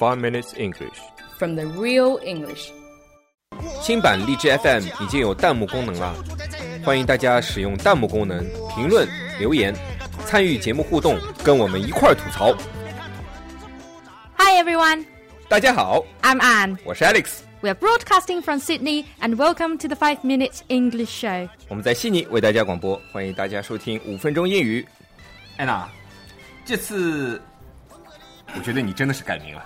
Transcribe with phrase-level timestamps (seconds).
[0.00, 0.98] Five Minutes English
[1.38, 2.70] from the real English。
[3.82, 6.14] 新版荔枝 FM 已经有弹幕功能了，
[6.82, 8.42] 欢迎大家使用弹幕功能
[8.74, 9.06] 评论
[9.38, 9.74] 留言，
[10.24, 12.54] 参与节目互动，跟我们一块儿吐槽。
[14.38, 15.04] Hi everyone,
[15.48, 16.78] 大家好， I'm Anne.
[16.84, 21.48] 我是 Alex， We're broadcasting from Sydney and welcome to the 5 Minutes English Show.
[21.68, 24.86] 我们在悉尼为大家广播，欢迎大家收听五分钟英语。
[25.58, 25.86] 安娜，
[26.64, 27.42] 这次
[28.54, 29.62] 我觉得你真的是改名了。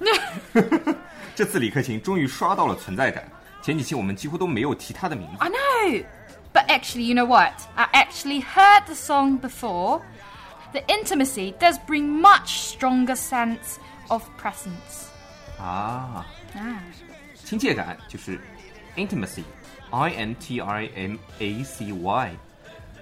[1.35, 3.29] 这次李克勤终于刷到了存在感，
[3.61, 5.37] 前几期我们几乎都没有提他的名字。
[5.39, 6.05] I know!
[6.53, 7.53] But actually, you know what?
[7.75, 10.01] I actually heard the song before.
[10.71, 15.07] The intimacy does bring much stronger sense of presence.
[15.59, 16.25] 啊，
[16.55, 16.79] Ah.
[17.43, 18.39] 亲切感就是
[18.95, 22.31] intimacy，i n t i m a c y，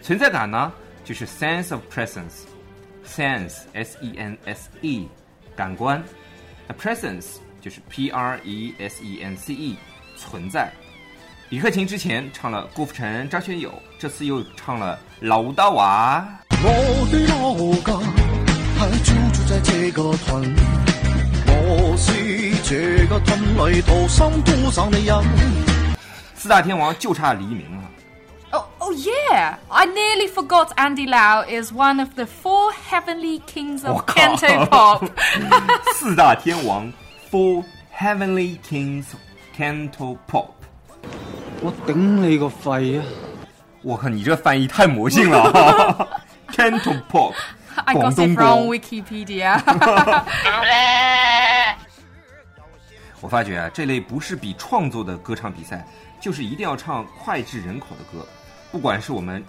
[0.02, 0.72] 存在感呢
[1.06, 5.08] 就是 sense of presence，sense s e n s e，
[5.56, 6.04] 感官
[6.69, 9.77] ，a presence 就是 p r e s e n c e，
[10.17, 10.73] 存在。
[11.51, 16.27] 李克勤之前唱了郭富城、张学友，这次又唱了老大娃。
[16.63, 17.99] 我的老家
[18.79, 20.55] 还居住在这个屯，
[21.47, 22.13] 我是
[22.63, 25.25] 这个屯里土生土长的人。
[26.35, 27.91] 四大天王就差黎明了。
[28.88, 29.58] Oh, oh yeah!
[29.70, 34.66] I nearly forgot Andy Lau is one of the four heavenly kings of 我靠 Canto
[34.68, 35.10] Pop.
[35.94, 36.92] 四大天王，
[37.30, 37.66] Four
[37.98, 39.06] Heavenly Kings
[39.58, 40.52] Canto Pop。
[41.62, 43.06] 我顶你个肺啊！
[43.82, 46.08] 我靠，你这翻译太魔性了啊！
[46.50, 47.34] Canto Pop，
[47.76, 48.76] I 广 got 东 it from 歌。
[48.76, 49.62] Wikipedia.
[53.20, 55.86] 我发觉啊，这类不是比创作的歌唱比赛，
[56.22, 58.26] 就是一定要唱脍炙人口的歌。
[58.71, 59.43] 不管是我们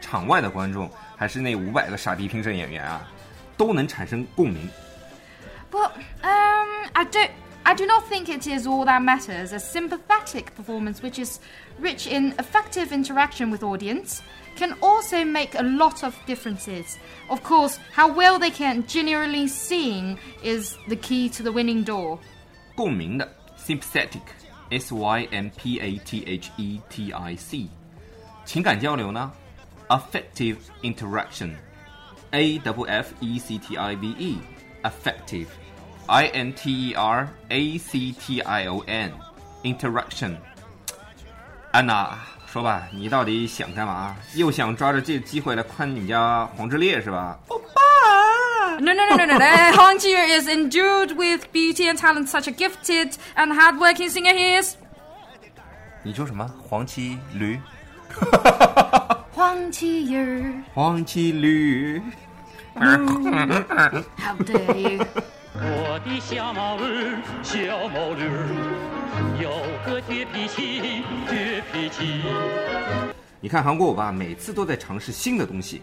[0.00, 3.08] 场外的观众，还是那五百个傻逼评审演员啊，
[3.56, 4.68] 都能产生共鸣。
[5.70, 5.90] Well,
[6.22, 7.20] um, I do.
[7.64, 9.52] I do not think it is all that matters.
[9.52, 11.38] A sympathetic performance, which is
[11.80, 14.20] rich in affective interaction with audience,
[14.56, 16.98] can also make a lot of differences.
[17.30, 22.18] Of course, how well they can generally sing is the key to the winning door.
[22.74, 24.22] 共鸣的 sympathetic,
[24.70, 27.70] s y m p a t h e t i c
[28.51, 29.31] 情感交流呢，
[29.89, 38.11] affective interaction，a w f e c t i v e，affective，i n t e r a c
[38.11, 40.35] t i o n，interaction。
[41.71, 42.17] 安娜，
[42.47, 44.15] 说吧，你到底想干嘛？
[44.35, 47.37] 又想抓着这个机会来宽你们家黄致列是吧？
[48.79, 49.37] No, no, no, no, no.
[49.39, 49.71] no.
[49.75, 52.27] Hong Jie is endued with beauty and talent.
[52.27, 54.75] Such a gifted and hardworking singer he is.
[56.03, 56.47] 你说什么？
[56.69, 57.59] 黄旗驴？
[59.34, 62.00] Huang Jie, 黄旗绿
[62.74, 65.04] ？how dare you?
[65.54, 68.24] 我的小毛驴，小毛驴，
[69.42, 69.50] 有
[69.84, 72.22] 个倔脾气，倔脾气。
[73.40, 75.82] 你看韩国欧巴每次都在尝试新的东西，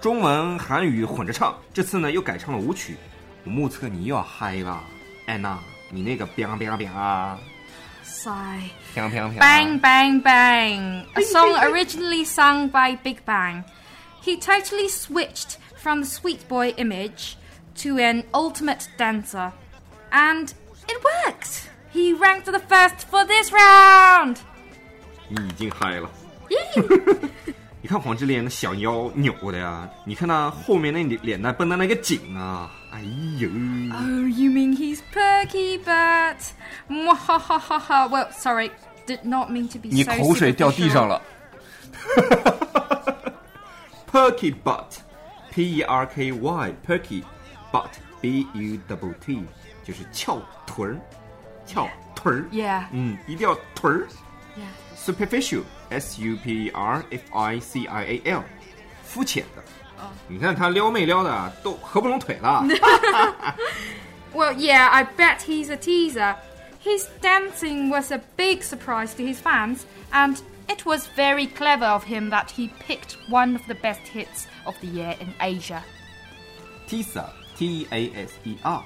[0.00, 2.96] 中文、韩语混着唱，这次呢又改唱了舞曲。
[3.44, 4.82] 我目测你又要嗨了，
[5.26, 5.58] 安娜，
[5.90, 7.38] 你那个 biang biang biang 啊
[8.05, 8.71] Sigh.
[8.93, 11.05] ，biang biang biang， Bang, bang, bang.
[11.15, 13.63] A song originally sung by Big Bang.
[14.21, 17.37] He totally switched from the sweet boy image
[17.81, 19.51] to an ultimate dancer.
[20.11, 20.53] And
[20.87, 21.69] it worked.
[21.91, 24.37] He ranked the first for this round.
[25.29, 26.09] 你已经嗨了。
[26.49, 27.29] Yee.
[27.81, 33.01] 你看黄致列那小腰扭的呀，你看他后面那脸脸蛋绷的那个紧啊，哎
[33.39, 36.37] 呦， oh, you mean he's perky, but.
[36.89, 38.09] Mwahahaha.
[38.09, 38.71] Well, sorry.
[39.07, 41.07] Did not mean to be 你 so 口水掉地上 superficial.
[41.07, 41.21] 了。
[44.11, 47.23] Perky butt，P E R K Y，Perky
[47.71, 49.43] butt，B U double T，
[49.83, 51.01] 就是翘臀儿，
[51.65, 52.45] 翘臀儿。
[52.51, 52.83] Yeah.
[52.91, 54.07] 嗯，一定要臀儿。
[54.55, 54.69] Yeah.
[54.95, 58.43] Superficial，S U P E R F I C I A L，
[59.03, 59.63] 肤浅的。
[60.27, 62.63] 你看他撩妹撩的啊都合不拢腿了。
[64.33, 66.35] Well, yeah, I bet he's a teaser.
[66.86, 72.04] His dancing was a big surprise to his fans, and it was very clever of
[72.04, 75.82] him that he picked one of the best hits of the year in Asia.
[76.88, 77.24] Teaser,
[77.58, 78.82] T A S E R，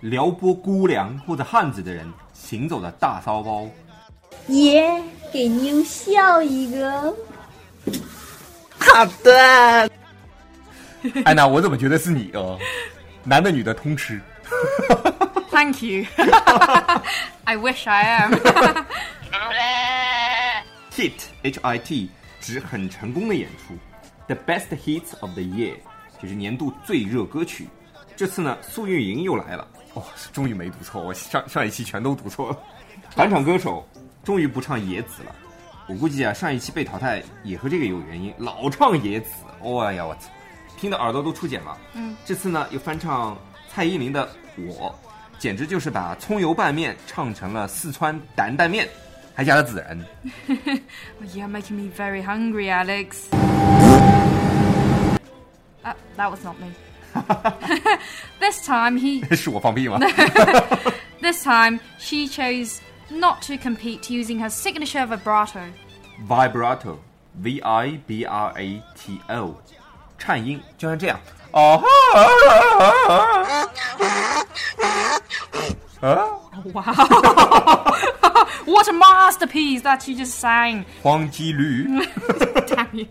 [0.00, 3.68] 撩拨姑娘或者汉子的人行走的大骚包。
[4.46, 5.02] 爷，
[5.32, 7.16] 给妞笑一个。
[8.78, 9.90] 好的。
[11.24, 12.56] 安娜，我怎么觉得是你哦？
[13.24, 14.20] 男的女的通吃。
[15.54, 16.04] Thank you.
[17.46, 18.32] I wish I am.
[20.90, 21.12] Hit
[21.44, 22.10] H I T
[22.40, 23.78] 指很成功的演出。
[24.26, 25.74] The best hits of the year
[26.20, 27.68] 就是年度最热歌曲。
[28.16, 30.02] 这次呢，苏运莹又来了，哦，
[30.32, 32.58] 终于没读错，我上上一期全都读错了。
[33.10, 33.88] 返场歌手
[34.24, 35.32] 终于不唱野子了，
[35.86, 39.30] 我估计啊，上一期被淘汰也和这个有原因，老唱野子，
[39.60, 40.30] 哦呀，我操，
[40.76, 41.78] 听的耳朵都出茧了。
[41.92, 44.26] 嗯，这次呢又翻唱蔡依林的
[44.66, 44.90] 《我》，
[45.44, 48.88] 简直就是把葱油拌面唱成了四川担担面，
[49.34, 50.02] 还加了孜然。
[51.34, 53.28] You're making me very hungry, Alex.
[55.84, 56.72] Uh, that was not me.
[58.40, 59.98] this time he 是我放屁吗
[61.20, 62.78] ？this time she chose
[63.10, 65.60] not to compete using her signature vibrato.
[66.26, 66.96] vibrato
[67.42, 69.54] v i b r a t o，
[70.16, 71.20] 颤音就像这样。
[71.53, 71.81] 哦，
[76.01, 76.27] 啊，
[76.73, 76.83] Wow.
[78.65, 80.83] what a masterpiece that you just sang.
[81.01, 81.87] 黄鸡驴，
[82.67, 83.05] Damn you.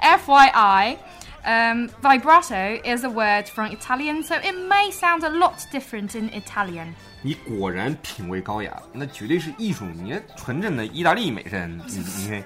[0.00, 0.96] FYI,
[1.44, 6.30] um, vibrato is a word from Italian, so it may sound a lot different in
[6.32, 6.94] Italian.
[7.22, 11.80] 你果然品味高雅，那绝对是艺术，你纯正的意大利美人。
[11.86, 12.44] 你你看，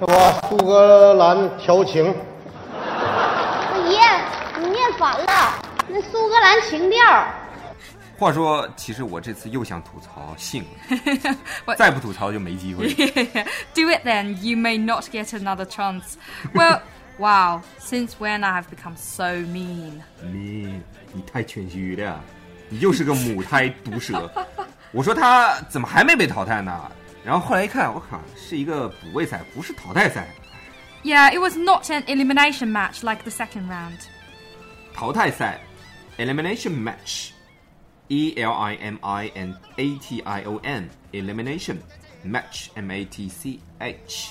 [0.00, 2.14] 我苏格兰调情，
[3.97, 5.25] 爷，你念反了，
[5.87, 6.99] 那苏格兰情调。
[8.19, 10.65] 话说，其实我这次又想吐槽性
[11.65, 12.87] 了， 再不吐槽就没机会。
[13.73, 16.15] Do it then, you may not get another chance.
[16.53, 16.81] Well,
[17.17, 20.01] wow, since when I have become so mean?
[20.23, 20.81] Mean，
[21.13, 22.19] 你太谦虚了，
[22.69, 24.29] 你就是个母胎毒蛇。
[24.91, 26.91] 我说他怎么还没被淘汰呢？
[27.23, 30.27] 然后后来一看，我靠，是一个补位赛，不是淘汰赛。
[31.06, 33.98] Yeah, it was not an elimination match like the second round.
[34.94, 35.60] 淘汰赛，
[36.18, 41.78] elimination match，e l i m i n a t i o n，elimination
[42.24, 44.30] match m a t c h。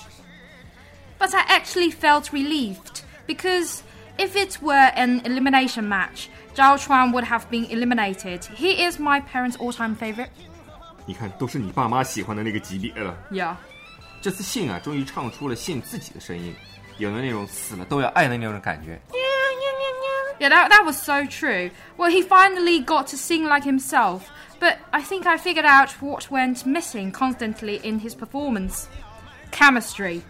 [1.19, 3.83] But I actually felt relieved because
[4.18, 8.45] if it were an elimination match, Zhao Chuan would have been eliminated.
[8.45, 10.30] He is my parents' all-time favorite.
[11.06, 13.18] 你看，都是你爸妈喜欢的那个级别了。
[13.31, 13.56] Yeah.
[14.25, 16.56] 这次信啊，终于唱出了信自己的声音，
[16.98, 19.00] 有了那种死了都要爱的那种感觉。
[20.39, 21.69] Yeah, that, that was so true.
[21.98, 24.22] Well, he finally got to sing like himself,
[24.60, 28.88] but I think I figured out what went missing constantly in his performance
[29.51, 30.24] chemistry.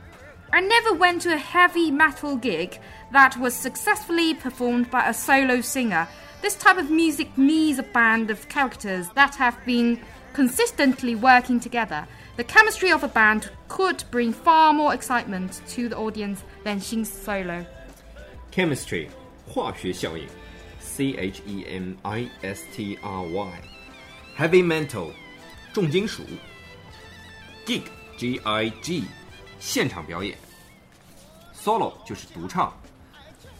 [0.51, 2.77] I never went to a heavy metal gig
[3.13, 6.09] that was successfully performed by a solo singer.
[6.41, 9.97] This type of music needs a band of characters that have been
[10.33, 12.05] consistently working together.
[12.37, 17.09] The chemistry of a band could bring far more excitement to the audience than Xing's
[17.09, 17.65] solo.
[18.51, 19.07] chemistry
[19.47, 20.27] 化学效应，
[20.79, 25.11] c h e m i s t r y，heavy metal
[25.73, 26.23] 重金属，
[27.65, 27.83] gig
[28.17, 29.03] g i g
[29.59, 30.37] 现场表演，
[31.53, 32.73] solo 就是独唱。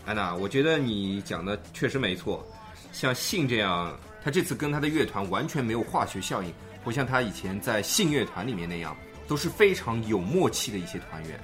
[0.05, 2.45] 安娜，我觉得你讲的确实没错。
[2.91, 6.53] 像信这样，他这次跟他的乐团完全没有化学效应，
[6.86, 8.96] 不像他以前在信乐团里面那样，
[9.26, 11.36] 都是非常有默契的一些团员，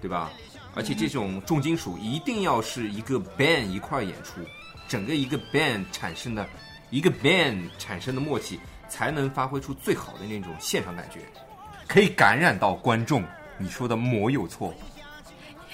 [0.00, 0.30] 对吧？
[0.74, 4.40] 而且这种重金属一定要是一个 band 一块儿演出，
[4.88, 6.48] 整个一个 band 产生的，
[6.88, 8.58] 一个 band 产生的默契，
[8.88, 11.20] 才能发挥出最好的那种现场感觉，
[11.86, 13.22] 可以感染到观众。
[13.58, 14.72] 你说的没有错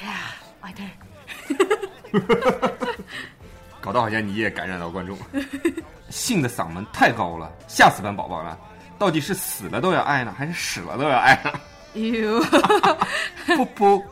[0.01, 0.33] ，Yeah,
[0.63, 0.83] I do.
[3.81, 5.17] 搞得好像你也感染到观众。
[6.11, 8.59] 信的嗓门太高了，吓死本宝宝了。
[9.03, 11.53] 到底是死了都要爱呢，还是死了都要爱呢
[11.95, 12.41] ？You.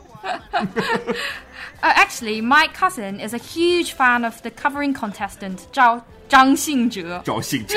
[1.83, 7.23] Uh, actually, my cousin is a huge fan of the covering contestant Zhao Zhang Xinzhe.
[7.25, 7.73] Zhao Xinzhe.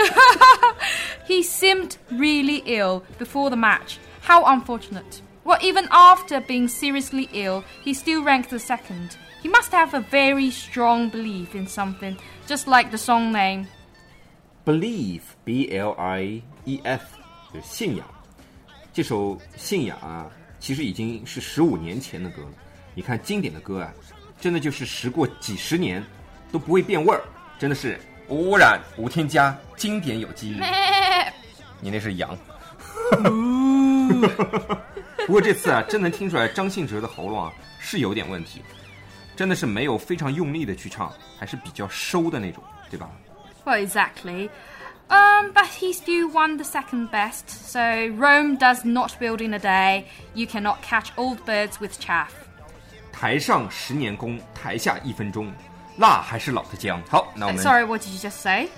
[1.27, 3.99] he seemed really ill before the match.
[4.21, 5.23] How unfortunate.
[5.45, 9.17] Well, even after being seriously ill, he still ranked the second.
[9.43, 13.69] He must have a very strong belief in something, just like the song name
[14.65, 17.03] believe b l i e f
[17.53, 18.07] 就是信仰。
[18.93, 22.49] 这首《信仰》啊，其实已经是十五年前的歌了。
[22.95, 23.93] 你看经典的歌啊，
[24.41, 26.03] 真的就是时过几十年
[26.53, 27.21] 都不会变味儿，
[27.59, 30.61] 真的是无污染、无添加，经典有记忆。
[31.81, 32.37] 你那是羊。
[35.27, 38.63] 不过这次啊，真能听出来张信哲的喉咙啊是有点问题，
[39.37, 43.11] 真的是没有非常用力的去唱，还是比较收的那种，对吧？
[43.66, 44.50] Well, exactly.
[45.10, 49.60] Um, but he still won the second best, so Rome does not build in a
[49.60, 50.06] day.
[50.36, 52.32] You cannot catch old birds with chaff.
[53.12, 55.52] 台上十年功，台下一分钟，
[55.98, 57.02] 辣还是老的姜。
[57.10, 58.70] 好，那我 Uh, 们 sorry, what did you just say?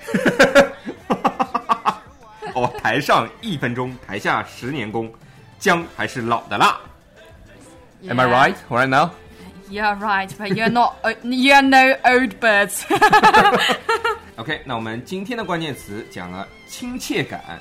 [2.53, 5.13] 哦，台上一分钟，台下十年功，
[5.59, 6.79] 姜还是老的辣。
[8.07, 8.31] Am I Yeah.
[8.31, 9.11] right right now？
[9.69, 10.95] You're right, but you're not.
[11.03, 12.83] uh, you're no old birds.
[14.46, 17.60] OK，那我们今天的关键词讲了亲切感、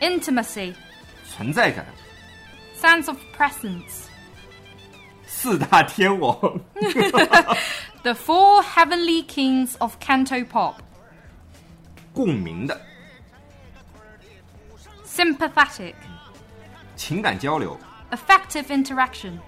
[0.00, 0.74] intimacy、
[1.24, 1.86] 存在感、
[2.76, 4.06] sense of presence、
[5.28, 6.36] 四大天王、
[8.02, 10.74] the four heavenly kings of Canto Pop、
[12.12, 12.80] 共鸣的、
[15.06, 15.94] sympathetic、
[16.96, 17.78] 情感交流、
[18.10, 19.38] affective interaction、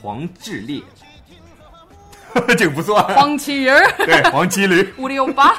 [0.00, 0.80] 黄致列。
[2.56, 3.02] 这个不算。
[3.14, 5.54] 黄奇儿， 对，黄麒麟， 五六八。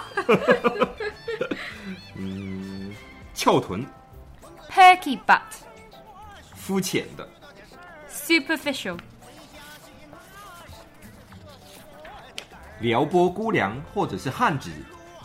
[2.16, 2.94] 嗯。
[3.34, 3.86] 翘臀
[4.72, 5.42] ，Perky butt,
[6.56, 7.28] 肤浅的
[8.10, 8.98] ，superficial.
[12.80, 14.70] 撩拨姑娘或者是汉子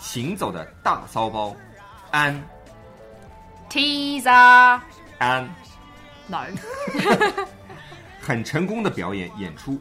[0.00, 1.54] 行走的大骚包，
[2.10, 2.42] 安
[3.70, 4.80] Teaser.
[5.18, 5.48] 安
[6.26, 6.38] ，No.
[8.20, 9.80] 很成功的表演演出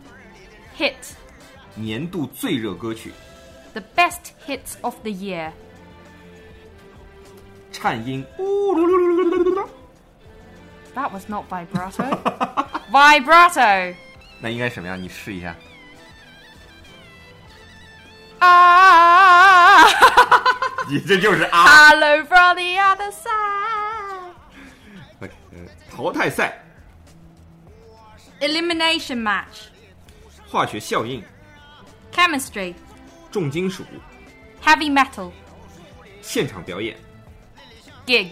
[0.78, 0.94] ，Hit.
[1.80, 3.14] 年度最热歌曲
[3.74, 5.52] ，The best hits of the year.
[7.72, 8.26] 颤音
[10.96, 12.04] ，That was not vibrato.
[12.92, 13.96] vibrato.
[14.42, 15.02] 那应该什么样？
[15.02, 15.56] 你试一下。
[18.40, 19.88] Ah.
[20.90, 21.66] 你这就是啊。
[21.90, 24.34] Hello from the other side.
[25.92, 26.64] 淘汰赛
[28.40, 29.68] ，Elimination match.
[30.50, 31.22] 化学效应，
[32.19, 32.75] Chemistry.
[33.31, 33.85] 重金属，
[34.63, 35.31] Heavy metal.
[36.23, 36.97] 现场表演
[38.07, 38.29] Gig.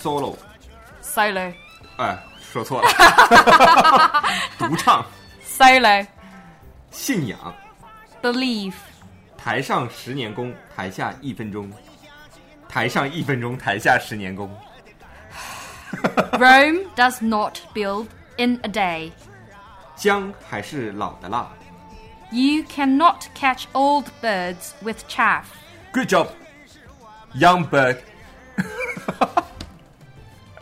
[0.00, 0.36] ，solo，
[1.02, 1.52] Solo.
[1.96, 4.22] 哎，说错了，
[4.58, 5.04] 独唱，
[5.44, 6.06] Solo.
[6.90, 7.54] 信仰，
[8.22, 8.74] Believe.
[9.36, 11.72] 台上十年功，台下一分钟，
[12.68, 14.54] 台上一分钟，台下十年功。
[16.32, 18.06] Rome does not build
[18.36, 19.10] in a day.
[19.96, 21.50] 姜还是老的辣。
[22.32, 25.46] You cannot catch old birds with chaff.
[25.92, 26.28] Good job,
[27.34, 27.98] young bird。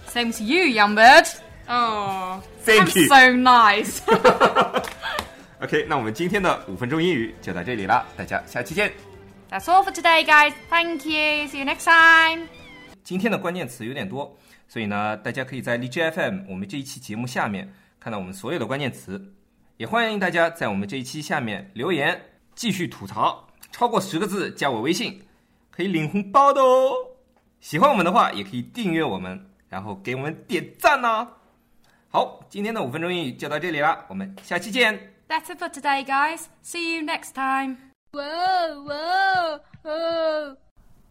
[0.07, 1.27] Same to you, young bird.
[1.69, 3.09] Oh, Thank I'm you.
[3.09, 4.01] so nice.
[5.61, 8.93] OK，那我们今天的五分钟英语就到这里了，大家下期见。
[9.51, 10.53] That's all for today, guys.
[10.71, 11.49] Thank you.
[11.49, 12.47] See you next time.
[13.03, 14.37] 今天的关键词有点多，
[14.69, 19.33] 所以呢，大家可以在荔枝 FM 我们这一期节目下面看到我们所有的关键词，
[19.82, 22.22] 也欢迎大家在我们这一期下面留言，
[22.54, 25.20] 继续吐槽，超过十个字加我微信，
[25.72, 26.94] 可以领红包的哦。
[27.62, 31.28] 喜欢我们的话，也可以订阅我们，然后给我们点赞呐、
[32.10, 35.16] 好，今天的五分钟英语就到这里了，我们下期见。
[35.28, 36.44] That's it for today, guys.
[36.64, 37.78] See you next time.
[38.12, 40.58] Whoa, whoa, whoa.